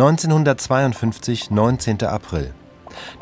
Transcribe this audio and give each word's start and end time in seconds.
1952, 0.00 1.50
19. 1.50 2.04
April. 2.04 2.54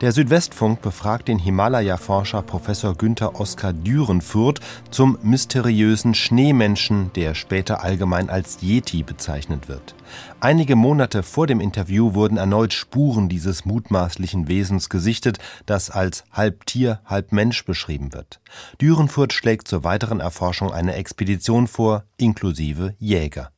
Der 0.03 0.13
Südwestfunk 0.13 0.83
befragt 0.83 1.27
den 1.27 1.39
Himalaya-Forscher 1.39 2.43
Professor 2.43 2.95
Günther 2.95 3.41
Oskar 3.41 3.73
Dürenfurt 3.73 4.61
zum 4.91 5.17
mysteriösen 5.23 6.13
Schneemenschen, 6.13 7.11
der 7.15 7.35
später 7.35 7.83
allgemein 7.83 8.29
als 8.29 8.59
Yeti 8.61 9.03
bezeichnet 9.03 9.69
wird. 9.69 9.95
Einige 10.39 10.77
Monate 10.77 11.23
vor 11.23 11.47
dem 11.47 11.61
Interview 11.61 12.13
wurden 12.13 12.37
erneut 12.37 12.75
Spuren 12.75 13.31
dieses 13.31 13.65
mutmaßlichen 13.65 14.47
Wesens 14.47 14.91
gesichtet, 14.91 15.39
das 15.65 15.89
als 15.89 16.25
halb 16.31 16.67
Tier, 16.67 17.01
halb 17.07 17.33
Mensch 17.33 17.65
beschrieben 17.65 18.13
wird. 18.13 18.43
Dürenfurt 18.83 19.33
schlägt 19.33 19.67
zur 19.67 19.83
weiteren 19.83 20.21
Erforschung 20.21 20.75
eine 20.75 20.95
Expedition 20.97 21.69
vor, 21.69 22.05
inklusive 22.19 22.95
Jäger. 22.99 23.51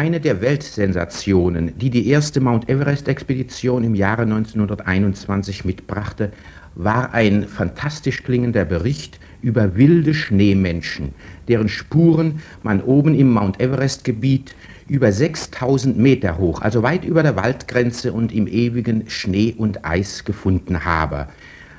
Eine 0.00 0.18
der 0.18 0.40
Weltsensationen, 0.40 1.78
die 1.78 1.90
die 1.90 2.08
erste 2.08 2.40
Mount 2.40 2.70
Everest-Expedition 2.70 3.84
im 3.84 3.94
Jahre 3.94 4.22
1921 4.22 5.66
mitbrachte, 5.66 6.32
war 6.74 7.12
ein 7.12 7.46
fantastisch 7.46 8.22
klingender 8.22 8.64
Bericht 8.64 9.20
über 9.42 9.76
wilde 9.76 10.14
Schneemenschen, 10.14 11.12
deren 11.48 11.68
Spuren 11.68 12.40
man 12.62 12.80
oben 12.80 13.14
im 13.14 13.30
Mount 13.30 13.60
Everest-Gebiet 13.60 14.54
über 14.88 15.12
6000 15.12 15.98
Meter 15.98 16.38
hoch, 16.38 16.62
also 16.62 16.82
weit 16.82 17.04
über 17.04 17.22
der 17.22 17.36
Waldgrenze 17.36 18.14
und 18.14 18.32
im 18.32 18.46
ewigen 18.46 19.04
Schnee 19.10 19.54
und 19.54 19.84
Eis 19.84 20.24
gefunden 20.24 20.86
habe. 20.86 21.28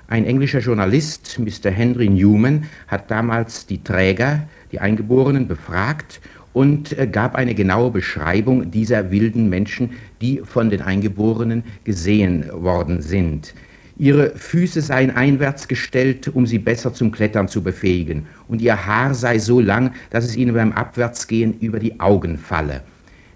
Ein 0.08 0.26
englischer 0.26 0.60
Journalist, 0.60 1.40
Mr. 1.40 1.72
Henry 1.72 2.08
Newman, 2.08 2.66
hat 2.88 3.10
damals 3.10 3.66
die 3.66 3.82
Träger, 3.82 4.44
die 4.72 4.80
Eingeborenen, 4.80 5.48
befragt 5.48 6.22
und 6.54 6.98
äh, 6.98 7.08
gab 7.08 7.36
eine 7.36 7.56
genaue 7.56 7.92
Beschreibung 7.92 8.72
dieser 8.72 9.12
wilden 9.12 9.50
Menschen, 9.50 9.92
die 10.22 10.42
von 10.44 10.70
den 10.70 10.82
Eingeborenen 10.82 11.64
gesehen 11.84 12.46
worden 12.52 13.02
sind. 13.02 13.54
Ihre 13.98 14.32
Füße 14.36 14.82
seien 14.82 15.12
einwärts 15.12 15.68
gestellt, 15.68 16.28
um 16.30 16.48
sie 16.48 16.58
besser 16.58 16.94
zum 16.94 17.12
Klettern 17.12 17.48
zu 17.48 17.62
befähigen, 17.62 18.26
und 18.48 18.62
ihr 18.62 18.86
Haar 18.86 19.14
sei 19.14 19.38
so 19.38 19.60
lang, 19.60 19.94
dass 20.10 20.26
es 20.26 20.36
ihnen 20.36 20.56
beim 20.56 20.72
Abwärtsgehen 20.72 21.60
über 21.60 21.80
die 21.80 22.00
Augen 22.00 22.38
falle. 22.38 22.82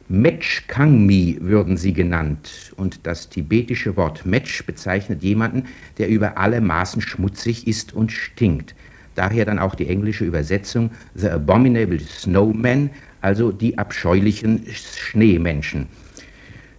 Metsch 0.08 0.68
Kangmi 0.68 1.38
würden 1.42 1.78
sie 1.78 1.94
genannt, 1.94 2.74
und 2.78 3.06
das 3.08 3.30
tibetische 3.30 3.96
Wort 3.98 4.26
Metsch 4.26 4.66
bezeichnet 4.66 5.24
jemanden, 5.24 5.66
der 5.98 6.10
über 6.10 6.38
alle 6.38 6.62
Maßen 6.62 7.02
schmutzig 7.02 7.68
ist 7.68 7.94
und 7.94 8.12
stinkt. 8.12 8.76
Daher 9.16 9.46
dann 9.46 9.60
auch 9.60 9.76
die 9.76 9.88
englische 9.88 10.26
Übersetzung 10.26 10.92
The 11.16 11.30
Abominable 11.30 12.00
Snowmen, 12.00 12.92
also 13.22 13.52
die 13.52 13.78
abscheulichen 13.78 14.66
Schneemenschen. 14.72 15.88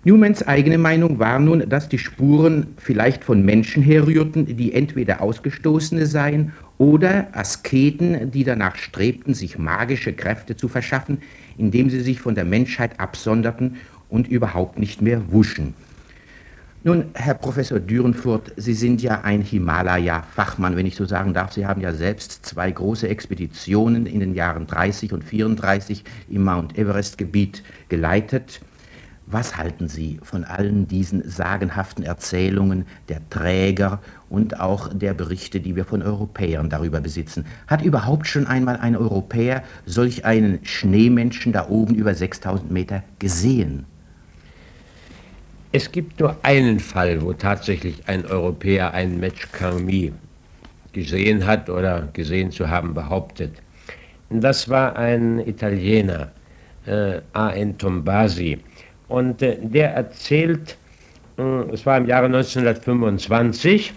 Newmans 0.05 0.47
eigene 0.47 0.79
Meinung 0.79 1.19
war 1.19 1.41
nun, 1.41 1.69
dass 1.69 1.89
die 1.89 1.99
Spuren 1.99 2.69
vielleicht 2.77 3.25
von 3.25 3.45
Menschen 3.45 3.83
herrührten, 3.83 4.57
die 4.57 4.73
entweder 4.73 5.21
Ausgestoßene 5.21 6.07
seien 6.07 6.53
oder 6.79 7.27
Asketen, 7.33 8.31
die 8.31 8.45
danach 8.45 8.77
strebten, 8.77 9.35
sich 9.35 9.59
magische 9.59 10.13
Kräfte 10.13 10.57
zu 10.57 10.69
verschaffen, 10.69 11.19
indem 11.59 11.91
sie 11.91 12.01
sich 12.03 12.21
von 12.21 12.37
der 12.37 12.45
Menschheit 12.45 13.01
absonderten 13.01 13.79
und 14.09 14.29
überhaupt 14.29 14.79
nicht 14.79 15.03
mehr 15.03 15.33
wuschen. 15.33 15.75
Nun, 16.87 17.07
Herr 17.15 17.35
Professor 17.35 17.81
Dürenfurt, 17.81 18.53
Sie 18.57 18.73
sind 18.73 19.03
ja 19.03 19.23
ein 19.23 19.43
Himalaya-Fachmann, 19.43 20.77
wenn 20.77 20.87
ich 20.87 20.95
so 20.95 21.05
sagen 21.05 21.35
darf. 21.35 21.53
Sie 21.53 21.67
haben 21.67 21.81
ja 21.81 21.93
selbst 21.93 22.47
zwei 22.47 22.71
große 22.71 23.09
Expeditionen 23.09 24.07
in 24.07 24.21
den 24.21 24.37
Jahren 24.37 24.69
30 24.69 25.13
und 25.13 25.25
34 25.25 26.05
im 26.29 26.45
Mount 26.45 26.79
Everest-Gebiet 26.79 27.65
geleitet. 27.89 28.61
Was 29.27 29.57
halten 29.57 29.89
Sie 29.89 30.21
von 30.23 30.45
allen 30.45 30.87
diesen 30.87 31.29
sagenhaften 31.29 32.05
Erzählungen 32.05 32.87
der 33.09 33.29
Träger 33.31 34.01
und 34.29 34.61
auch 34.61 34.95
der 34.95 35.13
Berichte, 35.13 35.59
die 35.59 35.75
wir 35.75 35.87
von 35.87 36.05
Europäern 36.05 36.71
darüber 36.71 37.01
besitzen? 37.01 37.47
Hat 37.67 37.83
überhaupt 37.83 38.29
schon 38.29 38.47
einmal 38.47 38.77
ein 38.77 38.95
Europäer 38.95 39.65
solch 39.87 40.25
einen 40.25 40.65
Schneemenschen 40.65 41.53
da 41.53 41.69
oben 41.69 41.97
über 41.97 42.15
6000 42.15 42.71
Meter 42.71 43.03
gesehen? 43.19 43.87
Es 45.77 45.93
gibt 45.93 46.21
nur 46.21 46.35
einen 46.43 46.81
Fall, 46.81 47.21
wo 47.21 47.35
tatsächlich 47.35 47.97
ein 48.07 48.25
Europäer 48.25 48.95
einen 48.95 49.21
Match 49.21 49.47
Carmi 49.53 50.11
gesehen 50.95 51.47
hat 51.47 51.69
oder 51.69 52.09
gesehen 52.15 52.51
zu 52.51 52.71
haben 52.71 52.95
behauptet. 52.95 53.53
Das 54.31 54.71
war 54.71 54.97
ein 54.97 55.39
Italiener, 55.41 56.33
äh, 56.87 57.21
A.N. 57.35 57.77
Tombasi. 57.77 58.59
Und 59.09 59.43
äh, 59.43 59.59
der 59.61 59.91
erzählt, 59.91 60.79
äh, 61.37 61.43
es 61.71 61.85
war 61.85 61.99
im 61.99 62.07
Jahre 62.07 62.25
1925, 62.25 63.93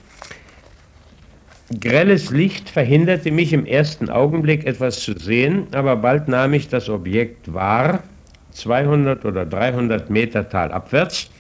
grelles 1.80 2.30
Licht 2.30 2.70
verhinderte 2.70 3.32
mich 3.32 3.54
im 3.54 3.66
ersten 3.66 4.10
Augenblick 4.10 4.66
etwas 4.66 5.00
zu 5.00 5.18
sehen, 5.18 5.68
aber 5.72 5.96
bald 5.96 6.28
nahm 6.28 6.54
ich 6.56 6.68
das 6.68 6.90
Objekt 6.90 7.54
wahr, 7.54 8.04
200 8.52 9.24
oder 9.24 9.46
300 9.46 10.10
Meter 10.10 10.50
talabwärts, 10.50 11.32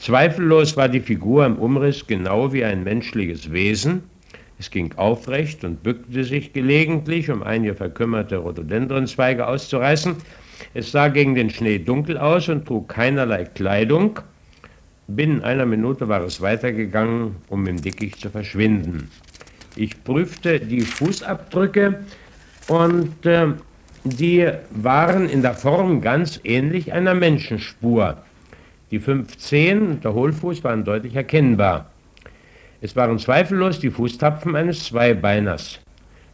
Zweifellos 0.00 0.78
war 0.78 0.88
die 0.88 1.00
Figur 1.00 1.44
im 1.44 1.56
Umriss 1.56 2.06
genau 2.06 2.54
wie 2.54 2.64
ein 2.64 2.84
menschliches 2.84 3.52
Wesen. 3.52 4.02
Es 4.58 4.70
ging 4.70 4.94
aufrecht 4.96 5.62
und 5.62 5.82
bückte 5.82 6.24
sich 6.24 6.54
gelegentlich, 6.54 7.30
um 7.30 7.42
einige 7.42 7.74
verkümmerte 7.74 8.38
Rhododendronzweige 8.38 9.46
auszureißen. 9.46 10.16
Es 10.72 10.90
sah 10.90 11.08
gegen 11.08 11.34
den 11.34 11.50
Schnee 11.50 11.78
dunkel 11.78 12.16
aus 12.16 12.48
und 12.48 12.64
trug 12.64 12.88
keinerlei 12.88 13.44
Kleidung. 13.44 14.20
Binnen 15.06 15.42
einer 15.44 15.66
Minute 15.66 16.08
war 16.08 16.22
es 16.22 16.40
weitergegangen, 16.40 17.36
um 17.48 17.66
im 17.66 17.82
Dickicht 17.82 18.20
zu 18.20 18.30
verschwinden. 18.30 19.10
Ich 19.76 20.02
prüfte 20.02 20.60
die 20.60 20.80
Fußabdrücke 20.80 22.00
und 22.68 23.26
äh, 23.26 23.48
die 24.04 24.50
waren 24.70 25.28
in 25.28 25.42
der 25.42 25.54
Form 25.54 26.00
ganz 26.00 26.40
ähnlich 26.42 26.94
einer 26.94 27.12
Menschenspur. 27.14 28.16
Die 28.90 28.98
fünf 28.98 29.36
Zehen, 29.36 30.00
der 30.00 30.14
Hohlfuß, 30.14 30.64
waren 30.64 30.84
deutlich 30.84 31.14
erkennbar. 31.14 31.86
Es 32.80 32.96
waren 32.96 33.20
zweifellos 33.20 33.78
die 33.78 33.90
Fußtapfen 33.90 34.56
eines 34.56 34.84
Zweibeiners. 34.84 35.78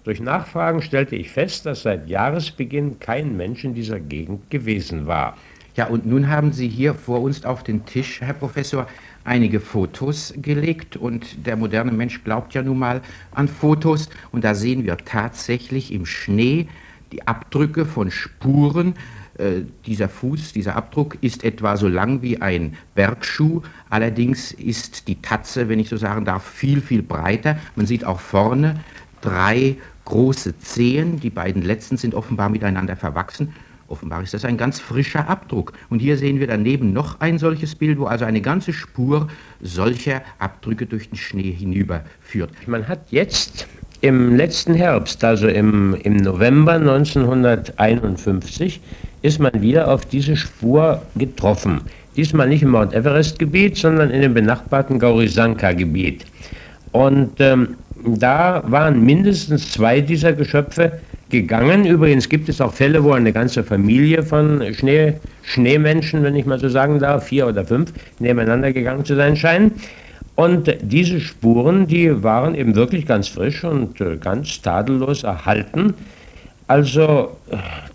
Durch 0.05 0.21
Nachfragen 0.21 0.81
stellte 0.81 1.17
ich 1.17 1.29
fest, 1.31 1.67
dass 1.67 1.83
seit 1.83 2.09
Jahresbeginn 2.09 2.99
kein 2.99 3.37
Mensch 3.37 3.65
in 3.65 3.75
dieser 3.75 4.01
Gegend 4.01 4.49
gewesen 4.51 5.07
war. 5.07 5.37
Ja, 5.75 5.89
und 5.89 6.07
nun 6.07 6.31
haben 6.31 6.53
Sie 6.53 6.69
hier 6.69 6.95
vor 6.95 7.21
uns 7.21 7.45
auf 7.45 7.63
den 7.63 7.85
Tisch, 7.85 8.23
Herr 8.23 8.33
Professor, 8.33 8.87
einige 9.25 9.61
Fotos 9.61 10.33
gelegt 10.39 10.97
und 10.97 11.47
der 11.47 11.57
moderne 11.57 11.93
Mensch 11.93 12.25
glaubt 12.25 12.55
ja 12.55 12.63
nun 12.63 12.79
mal 12.79 13.03
an 13.33 13.49
Fotos 13.49 14.09
und 14.33 14.45
da 14.45 14.55
sehen 14.55 14.85
wir 14.85 14.97
tatsächlich 14.97 15.93
im 15.93 16.07
Schnee 16.07 16.69
die 17.13 17.27
Abdrücke 17.27 17.85
von 17.85 18.11
Spuren 18.11 18.95
äh, 19.39 19.63
dieser 19.85 20.09
Fuß, 20.09 20.53
dieser 20.53 20.77
Abdruck 20.77 21.19
ist 21.21 21.45
etwa 21.45 21.77
so 21.77 21.89
lang 21.89 22.23
wie 22.23 22.41
ein 22.41 22.77
Bergschuh, 22.95 23.63
allerdings 23.91 24.53
ist 24.53 25.09
die 25.09 25.21
Tatze, 25.21 25.69
wenn 25.69 25.79
ich 25.79 25.89
so 25.89 25.97
sagen 25.97 26.25
darf, 26.25 26.45
viel, 26.45 26.81
viel 26.81 27.03
breiter. 27.03 27.59
Man 27.75 27.87
sieht 27.87 28.05
auch 28.05 28.21
vorne 28.21 28.81
drei 29.21 29.77
große 30.05 30.59
Zehen, 30.59 31.21
die 31.21 31.31
beiden 31.31 31.63
letzten 31.63 31.97
sind 31.97 32.15
offenbar 32.15 32.49
miteinander 32.49 32.97
verwachsen. 32.97 33.53
Offenbar 33.89 34.23
ist 34.23 34.35
das 34.35 34.45
ein 34.45 34.57
ganz 34.57 34.81
frischer 34.81 35.29
Abdruck. 35.29 35.73
Und 35.91 36.01
hier 36.01 36.17
sehen 36.17 36.41
wir 36.41 36.49
daneben 36.49 36.93
noch 36.93 37.21
ein 37.21 37.39
solches 37.39 37.77
Bild, 37.77 37.99
wo 37.99 38.07
also 38.07 38.25
eine 38.25 38.41
ganze 38.41 38.73
Spur 38.73 39.29
solcher 39.61 40.23
Abdrücke 40.39 40.87
durch 40.87 41.11
den 41.11 41.19
Schnee 41.19 41.53
hinüberführt. 41.53 42.51
Man 42.67 42.89
hat 42.89 43.11
jetzt 43.11 43.69
im 44.01 44.37
letzten 44.37 44.75
Herbst, 44.75 45.23
also 45.25 45.49
im, 45.49 45.95
im 45.95 46.17
November 46.17 46.75
1951, 46.75 48.81
ist 49.27 49.41
man 49.41 49.61
wieder 49.61 49.91
auf 49.91 50.07
diese 50.07 50.37
Spur 50.37 51.03
getroffen. 51.17 51.81
Diesmal 52.17 52.49
nicht 52.49 52.63
im 52.63 52.71
Mount 52.71 52.95
Everest-Gebiet, 52.95 53.77
sondern 53.77 54.11
in 54.11 54.23
dem 54.23 54.35
benachbarten 54.35 55.01
Gaurisanka-Gebiet. 55.01 56.25
Und 56.93 57.33
ähm, 57.41 57.75
da 58.05 58.63
waren 58.69 59.05
mindestens 59.05 59.73
zwei 59.73 60.01
dieser 60.01 60.33
Geschöpfe 60.33 61.01
gegangen. 61.29 61.85
Übrigens 61.87 62.29
gibt 62.29 62.49
es 62.49 62.61
auch 62.61 62.73
Fälle, 62.73 63.03
wo 63.03 63.13
eine 63.13 63.33
ganze 63.33 63.65
Familie 63.65 64.23
von 64.23 64.63
Schnee, 64.73 65.15
Schneemenschen, 65.43 66.23
wenn 66.23 66.37
ich 66.37 66.47
mal 66.47 66.61
so 66.61 66.69
sagen 66.69 67.01
darf, 67.01 67.27
vier 67.27 67.49
oder 67.49 67.65
fünf, 67.65 67.93
nebeneinander 68.21 68.73
gegangen 68.73 69.05
zu 69.05 69.17
sein 69.17 69.35
scheinen. 69.35 69.73
Und 70.37 70.73
diese 70.83 71.19
Spuren, 71.21 71.89
die 71.89 72.23
waren 72.23 72.55
eben 72.55 72.77
wirklich 72.77 73.07
ganz 73.07 73.27
frisch 73.27 73.65
und 73.65 74.01
äh, 74.01 74.19
ganz 74.19 74.63
tadellos 74.63 75.25
erhalten. 75.25 75.95
Also 76.69 77.37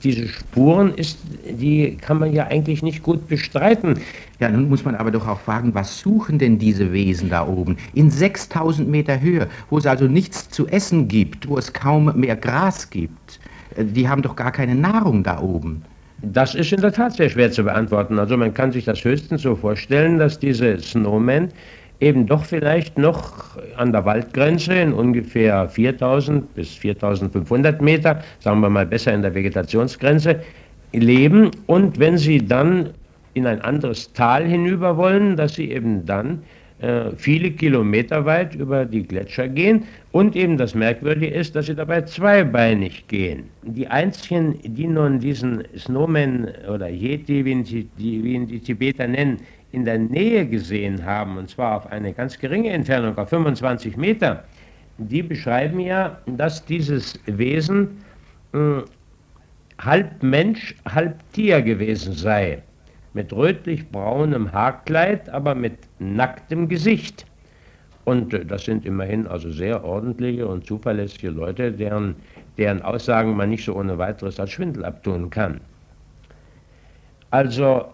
diese 0.02 0.30
Spuren 0.30 0.94
ist, 0.96 1.20
die 1.46 1.98
kann 2.00 2.20
man 2.20 2.32
ja 2.32 2.48
eigentlich 2.48 2.82
nicht 2.82 3.04
gut 3.04 3.28
bestreiten. 3.28 4.00
Ja, 4.40 4.50
nun 4.50 4.70
muss 4.70 4.86
man 4.86 4.96
aber 4.96 5.12
doch 5.12 5.28
auch 5.28 5.42
fragen, 5.42 5.74
was 5.74 6.00
suchen 6.00 6.40
denn 6.40 6.58
diese 6.58 6.94
Wesen 6.94 7.30
da 7.30 7.46
oben? 7.46 7.76
In 7.94 8.10
6000 8.10 8.88
Meter 8.88 9.20
Höhe, 9.20 9.48
wo 9.70 9.78
es 9.78 9.86
also 9.86 10.06
nichts 10.06 10.50
zu 10.50 10.68
essen 10.68 11.10
gibt, 11.10 11.50
wo 11.50 11.58
es 11.58 11.74
kaum 11.74 12.18
mehr 12.18 12.38
Gras 12.38 12.90
gibt. 12.90 13.40
Äh, 13.76 13.84
die 13.84 14.08
haben 14.08 14.22
doch 14.22 14.38
gar 14.38 14.54
keine 14.54 14.76
Nahrung 14.76 15.24
da 15.24 15.40
oben. 15.40 15.84
Das 16.24 16.56
ist 16.56 16.72
in 16.72 16.82
der 16.82 16.94
Tat 16.94 17.14
sehr 17.14 17.30
schwer 17.30 17.52
zu 17.52 17.64
beantworten. 17.64 18.20
Also 18.20 18.38
man 18.38 18.54
kann 18.54 18.72
sich 18.72 18.86
das 18.86 19.04
höchstens 19.04 19.42
so 19.42 19.56
vorstellen, 19.56 20.20
dass 20.20 20.38
diese 20.38 20.80
Snowmen 20.80 21.50
eben 22.01 22.25
doch 22.25 22.44
vielleicht 22.44 22.98
noch 22.98 23.57
an 23.77 23.92
der 23.92 24.03
Waldgrenze 24.06 24.74
in 24.74 24.92
ungefähr 24.92 25.69
4000 25.69 26.53
bis 26.56 26.74
4500 26.75 27.81
Meter, 27.81 28.21
sagen 28.39 28.59
wir 28.62 28.69
mal 28.69 28.88
besser 28.88 29.13
in 29.13 29.21
der 29.21 29.33
Vegetationsgrenze, 29.33 30.42
leben 30.94 31.51
und 31.68 32.00
wenn 32.00 32.18
sie 32.18 32.45
dann 32.45 32.89
in 33.33 33.45
ein 33.45 33.62
anderes 33.62 34.12
Tal 34.12 34.45
hinüber 34.45 34.98
wollen, 34.98 35.38
dass 35.38 35.53
sie 35.56 35.71
eben 35.71 36.06
dann 36.06 36.44
äh, 36.81 37.12
viele 37.15 37.51
Kilometer 37.51 38.25
weit 38.25 38.56
über 38.56 38.86
die 38.86 39.03
Gletscher 39.03 39.48
gehen 39.48 39.83
und 40.12 40.36
eben 40.36 40.57
das 40.57 40.74
Merkwürdige 40.74 41.27
ist, 41.27 41.56
dass 41.56 41.68
sie 41.68 41.75
dabei 41.75 42.01
zweibeinig 42.01 43.07
gehen. 43.07 43.44
Die 43.62 43.88
einzigen, 43.88 44.59
die 44.63 44.88
nun 44.88 45.19
diesen 45.19 45.63
Snowman 45.77 46.50
oder 46.68 46.89
Yeti, 46.89 47.45
wie 47.45 47.51
ihn 47.51 47.63
die, 47.63 47.88
wie 47.98 48.33
ihn 48.33 48.48
die 48.48 48.59
Tibeter 48.59 49.07
nennen, 49.07 49.38
in 49.72 49.86
der 49.86 49.98
Nähe 49.98 50.46
gesehen 50.46 51.06
haben, 51.06 51.38
und 51.38 51.50
zwar 51.50 51.78
auf 51.78 51.88
eine 51.92 52.14
ganz 52.14 52.38
geringe 52.38 52.70
Entfernung, 52.70 53.18
auf 53.18 53.30
25 53.30 53.98
Meter, 53.98 54.44
die 54.98 55.24
beschreiben 55.24 55.80
ja, 55.80 56.18
dass 56.26 56.66
dieses 56.66 57.20
Wesen 57.26 58.04
äh, 58.54 58.82
halb 59.80 60.22
Mensch, 60.22 60.76
halb 60.86 61.16
Tier 61.34 61.62
gewesen 61.62 62.14
sei, 62.14 62.62
mit 63.14 63.34
rötlich-braunem 63.34 64.52
Haarkleid, 64.52 65.30
aber 65.30 65.56
mit 65.56 65.74
nacktem 66.00 66.68
Gesicht. 66.68 67.26
Und 68.04 68.34
äh, 68.34 68.46
das 68.46 68.66
sind 68.66 68.86
immerhin 68.86 69.28
also 69.28 69.52
sehr 69.52 69.84
ordentliche 69.84 70.48
und 70.48 70.66
zuverlässige 70.66 71.30
Leute, 71.30 71.72
deren, 71.72 72.16
deren 72.58 72.82
Aussagen 72.82 73.36
man 73.36 73.50
nicht 73.50 73.64
so 73.64 73.76
ohne 73.76 73.98
weiteres 73.98 74.40
als 74.40 74.52
Schwindel 74.52 74.86
abtun 74.86 75.30
kann. 75.30 75.62
Also 77.32 77.86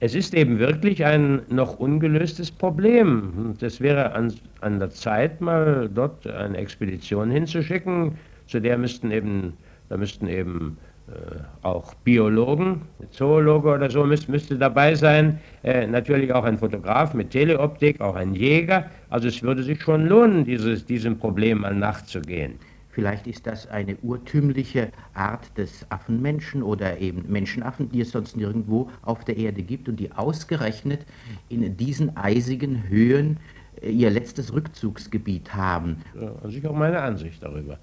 es 0.00 0.14
ist 0.14 0.34
eben 0.34 0.58
wirklich 0.58 1.04
ein 1.04 1.42
noch 1.48 1.78
ungelöstes 1.78 2.50
Problem. 2.50 3.54
Es 3.60 3.80
wäre 3.80 4.12
an, 4.12 4.32
an 4.60 4.78
der 4.78 4.90
Zeit, 4.90 5.40
mal 5.40 5.88
dort 5.92 6.26
eine 6.26 6.56
Expedition 6.56 7.30
hinzuschicken, 7.30 8.16
zu 8.46 8.60
der 8.60 8.78
müssten 8.78 9.10
eben, 9.10 9.54
da 9.88 9.96
müssten 9.96 10.28
eben 10.28 10.76
äh, 11.08 11.40
auch 11.62 11.94
Biologen, 12.04 12.82
Zoologe 13.10 13.70
oder 13.70 13.90
so 13.90 14.04
müsste, 14.04 14.30
müsste 14.30 14.56
dabei 14.56 14.94
sein, 14.94 15.40
äh, 15.64 15.86
natürlich 15.86 16.32
auch 16.32 16.44
ein 16.44 16.58
Fotograf 16.58 17.12
mit 17.12 17.30
Teleoptik, 17.30 18.00
auch 18.00 18.14
ein 18.14 18.34
Jäger. 18.34 18.88
Also 19.10 19.26
es 19.26 19.42
würde 19.42 19.64
sich 19.64 19.82
schon 19.82 20.06
lohnen, 20.06 20.44
dieses, 20.44 20.86
diesem 20.86 21.18
Problem 21.18 21.62
mal 21.62 21.74
nachzugehen. 21.74 22.54
Vielleicht 22.98 23.28
ist 23.28 23.46
das 23.46 23.68
eine 23.68 23.96
urtümliche 24.02 24.90
Art 25.14 25.56
des 25.56 25.86
Affenmenschen 25.88 26.64
oder 26.64 26.98
eben 26.98 27.30
Menschenaffen, 27.30 27.88
die 27.92 28.00
es 28.00 28.10
sonst 28.10 28.36
nirgendwo 28.36 28.90
auf 29.02 29.24
der 29.24 29.36
Erde 29.36 29.62
gibt 29.62 29.88
und 29.88 30.00
die 30.00 30.10
ausgerechnet 30.10 31.06
in 31.48 31.76
diesen 31.76 32.16
eisigen 32.16 32.88
Höhen 32.88 33.36
äh, 33.82 33.90
ihr 33.92 34.10
letztes 34.10 34.52
Rückzugsgebiet 34.52 35.54
haben. 35.54 35.98
Ja, 36.20 36.32
also 36.42 36.58
ich 36.58 36.64
habe 36.64 36.76
meine 36.76 37.00
Ansicht 37.00 37.40
darüber. 37.40 37.78